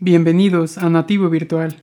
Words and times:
Bienvenidos 0.00 0.78
a 0.78 0.88
Nativo 0.88 1.28
Virtual. 1.28 1.82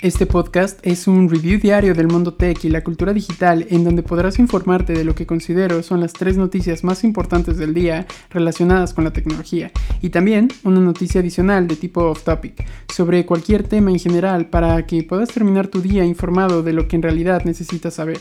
Este 0.00 0.26
podcast 0.26 0.78
es 0.86 1.08
un 1.08 1.28
review 1.28 1.58
diario 1.58 1.92
del 1.92 2.06
mundo 2.06 2.34
tech 2.34 2.64
y 2.64 2.68
la 2.68 2.84
cultura 2.84 3.12
digital 3.12 3.66
en 3.68 3.82
donde 3.82 4.04
podrás 4.04 4.38
informarte 4.38 4.92
de 4.92 5.02
lo 5.02 5.16
que 5.16 5.26
considero 5.26 5.82
son 5.82 6.00
las 6.00 6.12
tres 6.12 6.36
noticias 6.36 6.84
más 6.84 7.02
importantes 7.02 7.56
del 7.56 7.74
día 7.74 8.06
relacionadas 8.30 8.94
con 8.94 9.02
la 9.02 9.12
tecnología 9.12 9.72
y 10.00 10.10
también 10.10 10.52
una 10.62 10.78
noticia 10.78 11.20
adicional 11.20 11.66
de 11.66 11.74
tipo 11.74 12.02
off 12.02 12.22
topic 12.22 12.64
sobre 12.94 13.26
cualquier 13.26 13.64
tema 13.64 13.90
en 13.90 13.98
general 13.98 14.46
para 14.46 14.86
que 14.86 15.02
puedas 15.02 15.30
terminar 15.30 15.66
tu 15.66 15.80
día 15.80 16.04
informado 16.04 16.62
de 16.62 16.74
lo 16.74 16.86
que 16.86 16.94
en 16.94 17.02
realidad 17.02 17.42
necesitas 17.44 17.94
saber. 17.94 18.20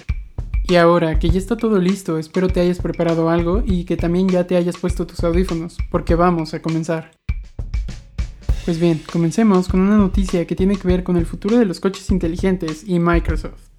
Y 0.68 0.78
ahora 0.78 1.20
que 1.20 1.30
ya 1.30 1.38
está 1.38 1.58
todo 1.58 1.78
listo, 1.78 2.18
espero 2.18 2.48
te 2.48 2.60
hayas 2.60 2.80
preparado 2.80 3.30
algo 3.30 3.62
y 3.64 3.84
que 3.84 3.98
también 3.98 4.30
ya 4.30 4.48
te 4.48 4.58
hayas 4.58 4.78
puesto 4.78 5.06
tus 5.06 5.24
audífonos, 5.24 5.78
porque 5.92 6.16
vamos 6.16 6.56
a 6.56 6.62
comenzar. 6.62 7.12
Pues 8.68 8.82
bien, 8.82 9.02
comencemos 9.10 9.70
con 9.70 9.80
una 9.80 9.96
noticia 9.96 10.46
que 10.46 10.54
tiene 10.54 10.76
que 10.76 10.90
ver 10.90 11.06
con 11.06 11.16
el 11.16 11.26
futuro 11.26 11.58
de 11.58 11.64
los 11.64 11.80
coches 11.80 12.12
inteligentes 12.12 12.84
y 12.86 13.00
Microsoft. 13.00 13.70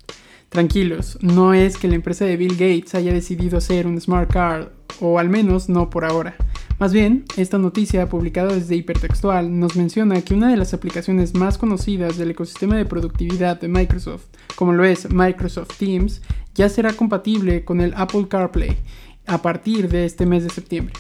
Tranquilos, 0.49 1.19
no 1.21 1.53
es 1.53 1.77
que 1.77 1.89
la 1.89 1.97
empresa 1.97 2.25
de 2.25 2.39
Bill 2.39 2.53
Gates 2.53 2.95
haya 2.95 3.13
decidido 3.13 3.59
hacer 3.59 3.87
un 3.87 4.01
smart 4.01 4.33
car, 4.33 4.73
o 4.99 5.19
al 5.19 5.29
menos 5.29 5.69
no 5.69 5.91
por 5.91 6.07
ahora. 6.07 6.37
Más 6.79 6.95
bien, 6.95 7.27
esta 7.37 7.59
noticia 7.59 8.09
publicada 8.09 8.55
desde 8.55 8.77
Hipertextual 8.77 9.61
nos 9.61 9.77
menciona 9.77 10.23
que 10.23 10.33
una 10.33 10.49
de 10.49 10.57
las 10.57 10.73
aplicaciones 10.73 11.35
más 11.35 11.59
conocidas 11.59 12.17
del 12.17 12.31
ecosistema 12.31 12.75
de 12.79 12.87
productividad 12.87 13.61
de 13.61 13.69
Microsoft, 13.69 14.25
como 14.57 14.73
lo 14.73 14.87
es 14.87 15.13
Microsoft 15.13 15.77
Teams, 15.77 16.23
ya 16.55 16.71
será 16.71 16.95
compatible 16.95 17.63
con 17.63 17.83
el 17.83 17.93
Apple 17.95 18.27
CarPlay 18.27 18.79
a 19.27 19.43
partir 19.43 19.91
de 19.91 20.07
este 20.07 20.25
mes 20.25 20.45
de 20.45 20.49
septiembre. 20.49 20.95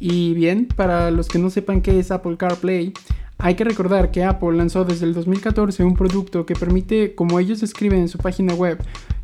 Y 0.00 0.32
bien, 0.32 0.66
para 0.66 1.10
los 1.10 1.28
que 1.28 1.38
no 1.38 1.50
sepan 1.50 1.82
qué 1.82 1.98
es 1.98 2.10
Apple 2.10 2.36
CarPlay, 2.36 2.94
hay 3.38 3.54
que 3.54 3.64
recordar 3.64 4.10
que 4.10 4.24
Apple 4.24 4.56
lanzó 4.56 4.84
desde 4.84 5.06
el 5.06 5.14
2014 5.14 5.84
un 5.84 5.94
producto 5.94 6.44
que 6.44 6.54
permite, 6.54 7.14
como 7.14 7.38
ellos 7.38 7.62
escriben 7.62 8.00
en 8.00 8.08
su 8.08 8.18
página 8.18 8.52
web, 8.54 8.78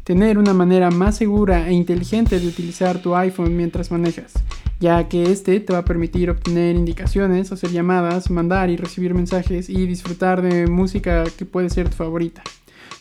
tener 0.04 0.38
una 0.38 0.54
manera 0.54 0.90
más 0.90 1.16
segura 1.16 1.68
e 1.68 1.72
inteligente 1.72 2.38
de 2.38 2.46
utilizar 2.46 3.02
tu 3.02 3.16
iPhone 3.16 3.56
mientras 3.56 3.90
manejas, 3.90 4.34
ya 4.78 5.08
que 5.08 5.24
este 5.24 5.58
te 5.58 5.72
va 5.72 5.80
a 5.80 5.84
permitir 5.84 6.30
obtener 6.30 6.76
indicaciones, 6.76 7.50
hacer 7.50 7.70
llamadas, 7.70 8.30
mandar 8.30 8.70
y 8.70 8.76
recibir 8.76 9.14
mensajes 9.14 9.68
y 9.68 9.86
disfrutar 9.86 10.42
de 10.42 10.68
música 10.68 11.24
que 11.36 11.44
puede 11.44 11.68
ser 11.70 11.88
tu 11.88 11.96
favorita. 11.96 12.42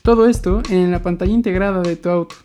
Todo 0.01 0.27
esto 0.27 0.63
en 0.69 0.91
la 0.91 1.01
pantalla 1.03 1.31
integrada 1.31 1.81
de 1.81 1.95
tu 1.95 2.09
auto. 2.09 2.35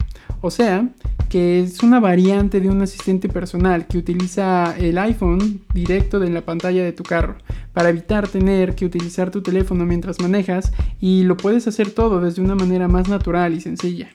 O 0.43 0.51
sea, 0.51 0.89
que 1.29 1.61
es 1.61 1.83
una 1.83 2.01
variante 2.01 2.61
de 2.61 2.69
un 2.69 2.83
asistente 2.83 3.29
personal 3.29 3.87
que 3.87 3.99
utiliza 3.99 4.77
el 4.79 4.99
iPhone 4.99 5.63
directo 5.75 6.19
de 6.19 6.31
la 6.31 6.43
pantalla 6.43 6.83
de 6.83 6.93
tu 6.93 7.03
carro 7.03 7.37
para 7.73 7.91
evitar 7.91 8.29
tener 8.29 8.75
que 8.75 8.87
utilizar 8.87 9.31
tu 9.31 9.43
teléfono 9.43 9.85
mientras 9.85 10.21
manejas 10.21 10.73
y 11.01 11.25
lo 11.25 11.37
puedes 11.37 11.67
hacer 11.69 11.91
todo 11.91 12.21
desde 12.21 12.43
una 12.43 12.55
manera 12.55 12.89
más 12.89 13.09
natural 13.09 13.55
y 13.55 13.61
sencilla. 13.61 14.09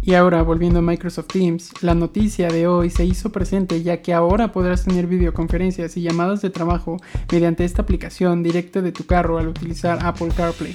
Y 0.00 0.14
ahora, 0.14 0.40
volviendo 0.42 0.78
a 0.78 0.82
Microsoft 0.82 1.26
Teams, 1.26 1.82
la 1.82 1.94
noticia 1.94 2.48
de 2.48 2.66
hoy 2.66 2.88
se 2.88 3.04
hizo 3.04 3.30
presente 3.30 3.82
ya 3.82 4.00
que 4.00 4.14
ahora 4.14 4.52
podrás 4.52 4.84
tener 4.84 5.06
videoconferencias 5.06 5.98
y 5.98 6.02
llamadas 6.02 6.40
de 6.40 6.48
trabajo 6.48 6.96
mediante 7.30 7.64
esta 7.64 7.82
aplicación 7.82 8.42
directa 8.42 8.80
de 8.80 8.92
tu 8.92 9.04
carro 9.04 9.36
al 9.36 9.48
utilizar 9.48 9.98
Apple 10.00 10.28
CarPlay. 10.34 10.74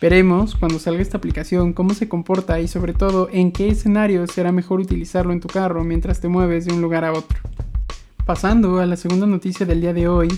Veremos 0.00 0.54
cuando 0.54 0.78
salga 0.78 1.02
esta 1.02 1.18
aplicación 1.18 1.72
cómo 1.72 1.92
se 1.92 2.08
comporta 2.08 2.60
y 2.60 2.68
sobre 2.68 2.92
todo 2.92 3.28
en 3.32 3.50
qué 3.50 3.68
escenario 3.68 4.24
será 4.28 4.52
mejor 4.52 4.78
utilizarlo 4.78 5.32
en 5.32 5.40
tu 5.40 5.48
carro 5.48 5.82
mientras 5.82 6.20
te 6.20 6.28
mueves 6.28 6.66
de 6.66 6.72
un 6.72 6.80
lugar 6.80 7.04
a 7.04 7.12
otro. 7.12 7.40
Pasando 8.24 8.78
a 8.78 8.86
la 8.86 8.96
segunda 8.96 9.26
noticia 9.26 9.66
del 9.66 9.80
día 9.80 9.92
de 9.92 10.06
hoy, 10.06 10.28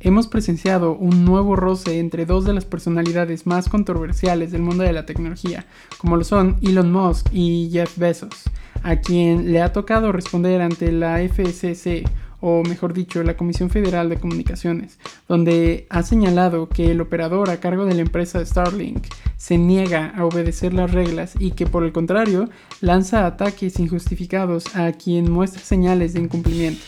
hemos 0.00 0.26
presenciado 0.26 0.96
un 0.96 1.24
nuevo 1.24 1.54
roce 1.54 2.00
entre 2.00 2.26
dos 2.26 2.44
de 2.44 2.54
las 2.54 2.64
personalidades 2.64 3.46
más 3.46 3.68
controversiales 3.68 4.50
del 4.50 4.62
mundo 4.62 4.82
de 4.82 4.92
la 4.92 5.06
tecnología, 5.06 5.64
como 5.98 6.16
lo 6.16 6.24
son 6.24 6.56
Elon 6.60 6.90
Musk 6.90 7.28
y 7.32 7.70
Jeff 7.70 7.96
Bezos, 7.96 8.50
a 8.82 8.96
quien 8.96 9.52
le 9.52 9.62
ha 9.62 9.72
tocado 9.72 10.10
responder 10.10 10.60
ante 10.60 10.90
la 10.90 11.20
FCC 11.20 12.02
o 12.46 12.62
mejor 12.62 12.92
dicho, 12.92 13.22
la 13.22 13.38
Comisión 13.38 13.70
Federal 13.70 14.10
de 14.10 14.18
Comunicaciones, 14.18 14.98
donde 15.26 15.86
ha 15.88 16.02
señalado 16.02 16.68
que 16.68 16.90
el 16.90 17.00
operador 17.00 17.48
a 17.48 17.58
cargo 17.58 17.86
de 17.86 17.94
la 17.94 18.02
empresa 18.02 18.44
Starlink 18.44 19.06
se 19.38 19.56
niega 19.56 20.12
a 20.14 20.26
obedecer 20.26 20.74
las 20.74 20.90
reglas 20.90 21.32
y 21.38 21.52
que 21.52 21.64
por 21.64 21.84
el 21.84 21.92
contrario 21.92 22.50
lanza 22.82 23.24
ataques 23.24 23.80
injustificados 23.80 24.76
a 24.76 24.92
quien 24.92 25.32
muestra 25.32 25.62
señales 25.62 26.12
de 26.12 26.20
incumplimiento. 26.20 26.84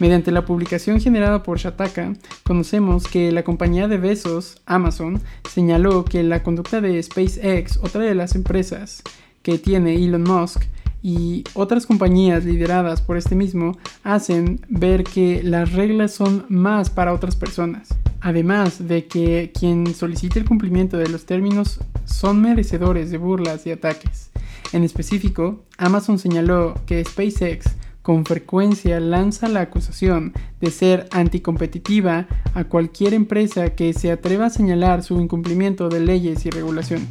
Mediante 0.00 0.32
la 0.32 0.44
publicación 0.44 1.00
generada 1.00 1.42
por 1.42 1.56
Shataka, 1.56 2.12
conocemos 2.42 3.06
que 3.06 3.32
la 3.32 3.42
compañía 3.42 3.88
de 3.88 3.96
besos, 3.96 4.60
Amazon, 4.66 5.22
señaló 5.48 6.04
que 6.04 6.22
la 6.22 6.42
conducta 6.42 6.82
de 6.82 7.02
SpaceX, 7.02 7.78
otra 7.78 8.02
de 8.02 8.14
las 8.14 8.34
empresas 8.34 9.02
que 9.42 9.56
tiene 9.56 9.94
Elon 9.94 10.24
Musk, 10.24 10.64
y 11.04 11.44
otras 11.52 11.84
compañías 11.84 12.46
lideradas 12.46 13.02
por 13.02 13.18
este 13.18 13.34
mismo 13.34 13.76
hacen 14.04 14.62
ver 14.70 15.04
que 15.04 15.42
las 15.42 15.72
reglas 15.72 16.14
son 16.14 16.46
más 16.48 16.88
para 16.88 17.12
otras 17.12 17.36
personas. 17.36 17.88
Además 18.22 18.88
de 18.88 19.06
que 19.06 19.52
quien 19.52 19.94
solicite 19.94 20.38
el 20.38 20.46
cumplimiento 20.46 20.96
de 20.96 21.10
los 21.10 21.26
términos 21.26 21.80
son 22.06 22.40
merecedores 22.40 23.10
de 23.10 23.18
burlas 23.18 23.66
y 23.66 23.70
ataques. 23.70 24.30
En 24.72 24.82
específico, 24.82 25.62
Amazon 25.76 26.18
señaló 26.18 26.72
que 26.86 27.04
SpaceX 27.04 27.66
con 28.00 28.24
frecuencia 28.24 28.98
lanza 28.98 29.48
la 29.48 29.60
acusación 29.60 30.32
de 30.62 30.70
ser 30.70 31.06
anticompetitiva 31.10 32.28
a 32.54 32.64
cualquier 32.64 33.12
empresa 33.12 33.74
que 33.74 33.92
se 33.92 34.10
atreva 34.10 34.46
a 34.46 34.50
señalar 34.50 35.02
su 35.02 35.20
incumplimiento 35.20 35.90
de 35.90 36.00
leyes 36.00 36.46
y 36.46 36.50
regulaciones. 36.50 37.08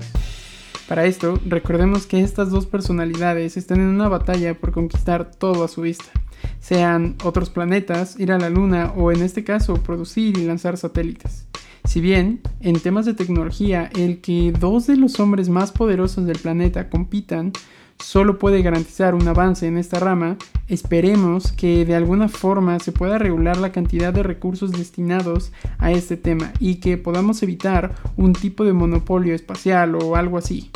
Para 0.87 1.05
esto, 1.05 1.39
recordemos 1.45 2.05
que 2.05 2.21
estas 2.21 2.49
dos 2.49 2.65
personalidades 2.65 3.55
están 3.55 3.79
en 3.79 3.87
una 3.87 4.09
batalla 4.09 4.53
por 4.53 4.73
conquistar 4.73 5.31
todo 5.31 5.63
a 5.63 5.69
su 5.69 5.81
vista, 5.81 6.11
sean 6.59 7.15
otros 7.23 7.49
planetas, 7.49 8.19
ir 8.19 8.31
a 8.31 8.37
la 8.37 8.49
Luna 8.49 8.91
o 8.95 9.11
en 9.11 9.21
este 9.21 9.43
caso 9.43 9.75
producir 9.75 10.37
y 10.37 10.45
lanzar 10.45 10.77
satélites. 10.77 11.47
Si 11.85 12.01
bien, 12.01 12.41
en 12.61 12.79
temas 12.79 13.05
de 13.05 13.13
tecnología, 13.13 13.89
el 13.95 14.19
que 14.21 14.51
dos 14.51 14.87
de 14.87 14.97
los 14.97 15.19
hombres 15.19 15.49
más 15.49 15.71
poderosos 15.71 16.25
del 16.25 16.39
planeta 16.39 16.89
compitan 16.89 17.51
solo 17.99 18.39
puede 18.39 18.61
garantizar 18.61 19.15
un 19.15 19.27
avance 19.27 19.67
en 19.67 19.77
esta 19.77 19.99
rama, 19.99 20.37
esperemos 20.67 21.51
que 21.51 21.85
de 21.85 21.95
alguna 21.95 22.27
forma 22.27 22.79
se 22.79 22.91
pueda 22.91 23.17
regular 23.17 23.57
la 23.57 23.71
cantidad 23.71 24.13
de 24.13 24.23
recursos 24.23 24.71
destinados 24.71 25.51
a 25.77 25.91
este 25.91 26.17
tema 26.17 26.51
y 26.59 26.75
que 26.75 26.97
podamos 26.97 27.43
evitar 27.43 27.93
un 28.17 28.33
tipo 28.33 28.65
de 28.65 28.73
monopolio 28.73 29.35
espacial 29.35 29.95
o 29.95 30.15
algo 30.15 30.37
así. 30.37 30.71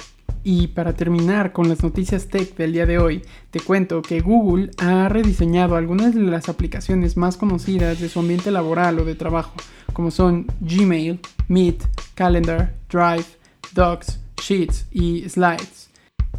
Y 0.50 0.68
para 0.68 0.94
terminar 0.94 1.52
con 1.52 1.68
las 1.68 1.84
noticias 1.84 2.30
tech 2.30 2.56
del 2.56 2.72
día 2.72 2.85
de 2.85 3.00
hoy, 3.00 3.22
te 3.52 3.59
cuento 3.59 4.02
que 4.02 4.22
Google 4.22 4.72
ha 4.78 5.09
rediseñado 5.09 5.75
algunas 5.75 6.16
de 6.16 6.22
las 6.22 6.47
aplicaciones 6.47 7.18
más 7.18 7.35
conocidas 7.35 8.00
de 8.00 8.08
su 8.08 8.22
ambiente 8.22 8.50
laboral 8.50 8.97
o 8.97 9.03
de 9.03 9.16
trabajo, 9.16 9.52
como 9.91 10.09
son 10.09 10.47
Gmail, 10.62 11.19
Meet, 11.50 11.84
Calendar, 12.16 12.74
Drive, 12.90 13.25
Docs, 13.74 14.22
Sheets 14.41 14.88
y 14.94 15.28
Slides 15.28 15.90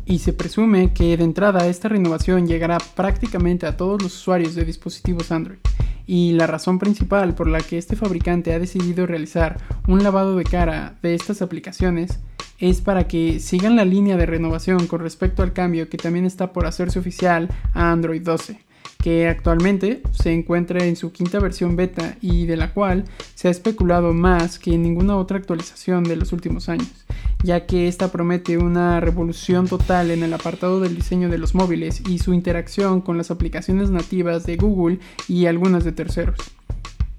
y 0.06 0.20
se 0.20 0.32
presume 0.32 0.94
que 0.94 1.14
de 1.18 1.24
entrada 1.24 1.66
esta 1.66 1.90
renovación 1.90 2.46
llegará 2.46 2.78
prácticamente 2.78 3.66
a 3.66 3.76
todos 3.76 4.02
los 4.02 4.16
usuarios 4.16 4.54
de 4.54 4.64
dispositivos 4.64 5.30
Android. 5.30 5.58
Y 6.06 6.32
la 6.32 6.46
razón 6.46 6.78
principal 6.78 7.34
por 7.34 7.46
la 7.46 7.60
que 7.60 7.76
este 7.76 7.94
fabricante 7.94 8.54
ha 8.54 8.58
decidido 8.58 9.06
realizar 9.06 9.60
un 9.86 10.02
lavado 10.02 10.34
de 10.34 10.44
cara 10.44 10.96
de 11.02 11.14
estas 11.14 11.42
aplicaciones 11.42 12.20
es 12.58 12.80
para 12.80 13.06
que 13.06 13.40
sigan 13.40 13.76
la 13.76 13.84
línea 13.84 14.16
de 14.16 14.26
renovación 14.26 14.86
con 14.86 15.00
respecto 15.00 15.42
al 15.42 15.52
cambio 15.52 15.88
que 15.88 15.96
también 15.96 16.24
está 16.24 16.52
por 16.52 16.66
hacerse 16.66 16.98
oficial 16.98 17.48
a 17.72 17.92
Android 17.92 18.22
12 18.22 18.68
que 19.02 19.28
actualmente 19.28 20.02
se 20.10 20.32
encuentra 20.32 20.84
en 20.84 20.96
su 20.96 21.12
quinta 21.12 21.38
versión 21.38 21.76
beta 21.76 22.16
y 22.20 22.46
de 22.46 22.56
la 22.56 22.72
cual 22.72 23.04
se 23.34 23.48
ha 23.48 23.50
especulado 23.50 24.12
más 24.12 24.58
que 24.58 24.74
en 24.74 24.82
ninguna 24.82 25.16
otra 25.16 25.38
actualización 25.38 26.04
de 26.04 26.16
los 26.16 26.32
últimos 26.32 26.68
años, 26.68 27.06
ya 27.42 27.64
que 27.64 27.86
esta 27.86 28.10
promete 28.10 28.58
una 28.58 29.00
revolución 29.00 29.68
total 29.68 30.10
en 30.10 30.24
el 30.24 30.34
apartado 30.34 30.80
del 30.80 30.96
diseño 30.96 31.28
de 31.28 31.38
los 31.38 31.54
móviles 31.54 32.02
y 32.08 32.18
su 32.18 32.34
interacción 32.34 33.00
con 33.00 33.16
las 33.16 33.30
aplicaciones 33.30 33.90
nativas 33.90 34.44
de 34.44 34.56
Google 34.56 34.98
y 35.28 35.46
algunas 35.46 35.84
de 35.84 35.92
terceros. 35.92 36.57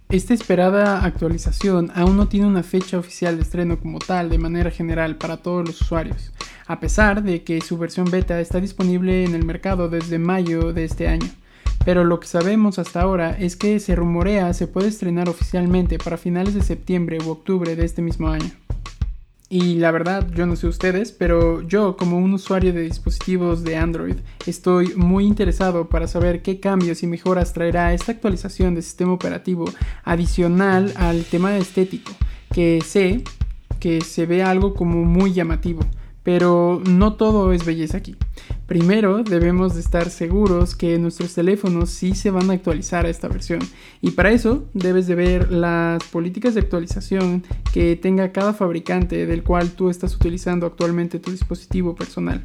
Esta 0.09 0.33
esperada 0.33 1.03
actualización 1.05 1.91
aún 1.93 2.17
no 2.17 2.27
tiene 2.27 2.47
una 2.47 2.63
fecha 2.63 2.97
oficial 2.97 3.35
de 3.35 3.43
estreno 3.43 3.79
como 3.79 3.99
tal 3.99 4.29
de 4.29 4.39
manera 4.39 4.71
general 4.71 5.17
para 5.17 5.37
todos 5.37 5.67
los 5.67 5.81
usuarios, 5.81 6.31
a 6.67 6.79
pesar 6.79 7.23
de 7.23 7.43
que 7.43 7.61
su 7.61 7.77
versión 7.77 8.09
beta 8.09 8.39
está 8.41 8.59
disponible 8.59 9.23
en 9.23 9.35
el 9.35 9.45
mercado 9.45 9.87
desde 9.87 10.17
mayo 10.17 10.73
de 10.73 10.85
este 10.85 11.07
año 11.07 11.29
pero 11.85 12.03
lo 12.03 12.19
que 12.19 12.27
sabemos 12.27 12.77
hasta 12.77 13.01
ahora 13.01 13.35
es 13.39 13.55
que 13.55 13.79
se 13.79 13.95
rumorea 13.95 14.53
se 14.53 14.67
puede 14.67 14.89
estrenar 14.89 15.29
oficialmente 15.29 15.97
para 15.97 16.17
finales 16.17 16.53
de 16.53 16.61
septiembre 16.61 17.17
u 17.25 17.29
octubre 17.29 17.75
de 17.75 17.85
este 17.85 18.01
mismo 18.01 18.27
año. 18.27 18.51
Y 19.51 19.75
la 19.75 19.89
verdad, 19.89 20.27
yo 20.35 20.45
no 20.45 20.55
sé 20.55 20.67
ustedes, 20.67 21.11
pero 21.11 21.63
yo 21.63 21.97
como 21.97 22.19
un 22.19 22.33
usuario 22.33 22.71
de 22.71 22.81
dispositivos 22.81 23.63
de 23.63 23.77
Android 23.77 24.17
estoy 24.45 24.93
muy 24.95 25.25
interesado 25.25 25.89
para 25.89 26.07
saber 26.07 26.43
qué 26.43 26.59
cambios 26.59 27.01
y 27.01 27.07
mejoras 27.07 27.51
traerá 27.51 27.91
esta 27.95 28.11
actualización 28.11 28.75
de 28.75 28.83
sistema 28.83 29.11
operativo 29.11 29.65
adicional 30.03 30.93
al 30.97 31.23
tema 31.23 31.57
estético, 31.57 32.11
que 32.53 32.79
sé 32.85 33.23
que 33.79 34.01
se 34.01 34.27
ve 34.27 34.43
algo 34.43 34.75
como 34.75 35.03
muy 35.03 35.33
llamativo. 35.33 35.81
Pero 36.23 36.81
no 36.85 37.13
todo 37.13 37.53
es 37.53 37.65
belleza 37.65 37.97
aquí. 37.97 38.15
Primero 38.67 39.23
debemos 39.23 39.73
de 39.73 39.79
estar 39.79 40.09
seguros 40.09 40.75
que 40.75 40.99
nuestros 40.99 41.33
teléfonos 41.33 41.89
sí 41.89 42.13
se 42.13 42.29
van 42.29 42.49
a 42.49 42.53
actualizar 42.53 43.05
a 43.05 43.09
esta 43.09 43.27
versión. 43.27 43.61
Y 44.01 44.11
para 44.11 44.31
eso 44.31 44.65
debes 44.73 45.07
de 45.07 45.15
ver 45.15 45.51
las 45.51 46.03
políticas 46.03 46.53
de 46.53 46.61
actualización 46.61 47.43
que 47.73 47.95
tenga 47.95 48.31
cada 48.31 48.53
fabricante 48.53 49.25
del 49.25 49.43
cual 49.43 49.71
tú 49.71 49.89
estás 49.89 50.15
utilizando 50.15 50.67
actualmente 50.67 51.19
tu 51.19 51.31
dispositivo 51.31 51.95
personal, 51.95 52.43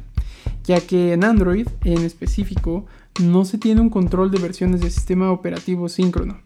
ya 0.63 0.79
que 0.81 1.13
en 1.13 1.23
Android 1.23 1.67
en 1.83 2.03
específico 2.03 2.85
no 3.21 3.45
se 3.45 3.57
tiene 3.57 3.81
un 3.81 3.89
control 3.89 4.31
de 4.31 4.39
versiones 4.39 4.81
de 4.81 4.89
sistema 4.89 5.31
operativo 5.31 5.89
síncrono, 5.89 6.39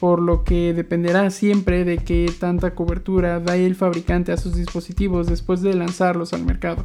por 0.00 0.20
lo 0.20 0.44
que 0.44 0.74
dependerá 0.74 1.30
siempre 1.30 1.84
de 1.84 1.98
qué 1.98 2.32
tanta 2.38 2.74
cobertura 2.74 3.40
da 3.40 3.56
el 3.56 3.74
fabricante 3.74 4.32
a 4.32 4.36
sus 4.36 4.54
dispositivos 4.54 5.26
después 5.26 5.62
de 5.62 5.74
lanzarlos 5.74 6.32
al 6.32 6.44
mercado. 6.44 6.84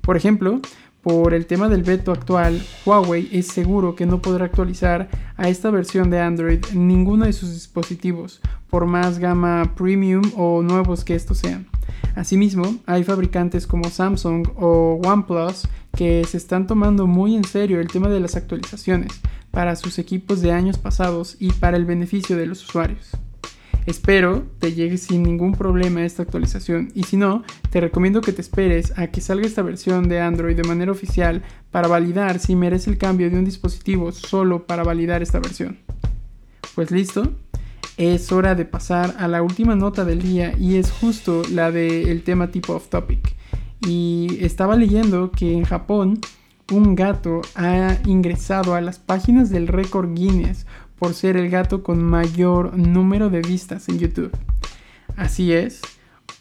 Por 0.00 0.16
ejemplo, 0.16 0.60
por 1.02 1.34
el 1.34 1.46
tema 1.46 1.68
del 1.68 1.82
veto 1.82 2.12
actual, 2.12 2.62
Huawei 2.86 3.28
es 3.32 3.48
seguro 3.48 3.96
que 3.96 4.06
no 4.06 4.22
podrá 4.22 4.46
actualizar 4.46 5.08
a 5.36 5.48
esta 5.48 5.70
versión 5.70 6.10
de 6.10 6.20
Android 6.20 6.64
ninguno 6.74 7.26
de 7.26 7.32
sus 7.32 7.52
dispositivos, 7.52 8.40
por 8.70 8.86
más 8.86 9.18
gama 9.18 9.74
premium 9.76 10.22
o 10.36 10.62
nuevos 10.62 11.04
que 11.04 11.16
estos 11.16 11.38
sean. 11.38 11.66
Asimismo, 12.14 12.76
hay 12.86 13.04
fabricantes 13.04 13.66
como 13.66 13.90
Samsung 13.90 14.46
o 14.56 15.00
OnePlus 15.04 15.68
que 15.96 16.24
se 16.24 16.36
están 16.36 16.66
tomando 16.66 17.06
muy 17.06 17.36
en 17.36 17.44
serio 17.44 17.80
el 17.80 17.88
tema 17.88 18.08
de 18.08 18.20
las 18.20 18.36
actualizaciones 18.36 19.20
para 19.52 19.76
sus 19.76 20.00
equipos 20.00 20.40
de 20.40 20.50
años 20.50 20.78
pasados 20.78 21.36
y 21.38 21.52
para 21.52 21.76
el 21.76 21.84
beneficio 21.84 22.36
de 22.36 22.46
los 22.46 22.64
usuarios. 22.64 23.10
Espero 23.84 24.44
te 24.58 24.74
llegue 24.74 24.96
sin 24.96 25.22
ningún 25.24 25.52
problema 25.52 26.04
esta 26.04 26.22
actualización 26.22 26.90
y 26.94 27.02
si 27.04 27.16
no, 27.16 27.42
te 27.70 27.80
recomiendo 27.80 28.20
que 28.20 28.32
te 28.32 28.40
esperes 28.40 28.96
a 28.96 29.08
que 29.08 29.20
salga 29.20 29.46
esta 29.46 29.62
versión 29.62 30.08
de 30.08 30.20
Android 30.20 30.56
de 30.56 30.62
manera 30.62 30.92
oficial 30.92 31.42
para 31.70 31.88
validar 31.88 32.38
si 32.38 32.54
merece 32.54 32.90
el 32.90 32.98
cambio 32.98 33.28
de 33.28 33.38
un 33.38 33.44
dispositivo 33.44 34.12
solo 34.12 34.66
para 34.66 34.84
validar 34.84 35.20
esta 35.22 35.40
versión. 35.40 35.78
Pues 36.74 36.90
listo, 36.92 37.32
es 37.96 38.30
hora 38.30 38.54
de 38.54 38.64
pasar 38.64 39.16
a 39.18 39.26
la 39.26 39.42
última 39.42 39.74
nota 39.74 40.04
del 40.04 40.22
día 40.22 40.54
y 40.58 40.76
es 40.76 40.90
justo 40.90 41.42
la 41.50 41.72
del 41.72 42.22
tema 42.22 42.52
tipo 42.52 42.74
off 42.74 42.88
topic. 42.88 43.34
Y 43.80 44.38
estaba 44.40 44.76
leyendo 44.76 45.32
que 45.32 45.52
en 45.52 45.64
Japón 45.64 46.20
un 46.72 46.94
gato 46.94 47.42
ha 47.54 47.98
ingresado 48.06 48.74
a 48.74 48.80
las 48.80 48.98
páginas 48.98 49.50
del 49.50 49.68
récord 49.68 50.14
Guinness 50.14 50.64
por 50.98 51.12
ser 51.14 51.36
el 51.36 51.50
gato 51.50 51.82
con 51.82 52.02
mayor 52.02 52.78
número 52.78 53.28
de 53.28 53.42
vistas 53.42 53.90
en 53.90 53.98
YouTube. 53.98 54.34
Así 55.14 55.52
es, 55.52 55.82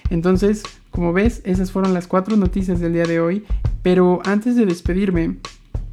Entonces, 0.09 0.63
como 0.91 1.13
ves, 1.13 1.41
esas 1.45 1.71
fueron 1.71 1.93
las 1.93 2.07
cuatro 2.07 2.35
noticias 2.37 2.79
del 2.79 2.93
día 2.93 3.05
de 3.05 3.19
hoy, 3.19 3.45
pero 3.81 4.21
antes 4.25 4.55
de 4.55 4.65
despedirme, 4.65 5.37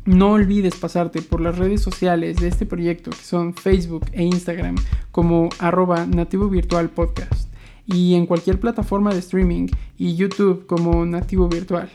no 0.04 0.32
olvides 0.32 0.76
pasarte 0.76 1.22
por 1.22 1.40
las 1.40 1.58
redes 1.58 1.80
sociales 1.82 2.38
de 2.38 2.48
este 2.48 2.66
proyecto 2.66 3.10
que 3.10 3.22
son 3.22 3.54
Facebook 3.54 4.06
e 4.12 4.24
Instagram 4.24 4.76
como 5.12 5.50
arroba 5.58 6.06
nativo 6.06 6.48
virtual 6.48 6.90
podcast 6.90 7.49
y 7.86 8.14
en 8.14 8.26
cualquier 8.26 8.60
plataforma 8.60 9.12
de 9.12 9.20
streaming 9.20 9.68
y 9.98 10.16
YouTube 10.16 10.66
como 10.66 11.04
nativo 11.06 11.48
virtual. 11.48 11.90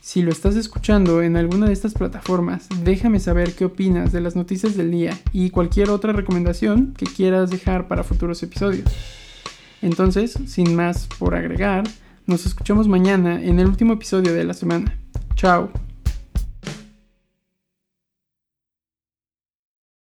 Si 0.00 0.20
lo 0.20 0.30
estás 0.30 0.54
escuchando 0.56 1.22
en 1.22 1.36
alguna 1.36 1.66
de 1.66 1.72
estas 1.72 1.94
plataformas, 1.94 2.68
déjame 2.82 3.20
saber 3.20 3.54
qué 3.54 3.64
opinas 3.64 4.12
de 4.12 4.20
las 4.20 4.36
noticias 4.36 4.76
del 4.76 4.90
día 4.90 5.18
y 5.32 5.48
cualquier 5.48 5.88
otra 5.88 6.12
recomendación 6.12 6.92
que 6.96 7.06
quieras 7.06 7.50
dejar 7.50 7.88
para 7.88 8.04
futuros 8.04 8.42
episodios. 8.42 8.90
Entonces, 9.80 10.38
sin 10.46 10.76
más 10.76 11.08
por 11.18 11.34
agregar, 11.34 11.84
nos 12.26 12.44
escuchamos 12.46 12.86
mañana 12.86 13.42
en 13.42 13.60
el 13.60 13.66
último 13.66 13.94
episodio 13.94 14.34
de 14.34 14.44
la 14.44 14.54
semana. 14.54 14.98
Chao. 15.36 15.70